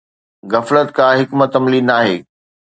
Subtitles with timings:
[0.51, 2.17] غفلت ڪا حڪمت عملي ناهي